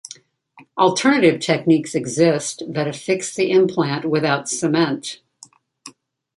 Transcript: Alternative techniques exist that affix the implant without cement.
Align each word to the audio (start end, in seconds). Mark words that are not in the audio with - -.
Alternative 0.79 1.39
techniques 1.39 1.93
exist 1.93 2.63
that 2.67 2.87
affix 2.87 3.35
the 3.35 3.51
implant 3.51 4.03
without 4.03 4.49
cement. 4.49 5.19